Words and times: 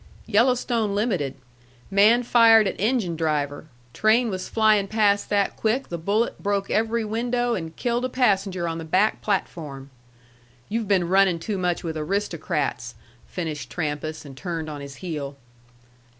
"Yellowstone 0.25 0.95
Limited. 0.95 1.35
Man 1.91 2.23
fired 2.23 2.67
at 2.67 2.75
engine 2.81 3.15
driver. 3.15 3.67
Train 3.93 4.31
was 4.31 4.49
flying 4.49 4.87
past 4.87 5.29
that 5.29 5.55
quick 5.55 5.89
the 5.89 5.97
bullet 5.99 6.41
broke 6.41 6.71
every 6.71 7.05
window 7.05 7.53
and 7.53 7.75
killed 7.75 8.03
a 8.03 8.09
passenger 8.09 8.67
on 8.67 8.79
the 8.79 8.83
back 8.83 9.21
platform. 9.21 9.91
You've 10.69 10.87
been 10.87 11.07
running 11.07 11.37
too 11.37 11.59
much 11.59 11.83
with 11.83 11.95
aristocrats," 11.95 12.95
finished 13.27 13.69
Trampas, 13.69 14.25
and 14.25 14.35
turned 14.35 14.71
on 14.71 14.81
his 14.81 14.95
heel. 15.05 15.35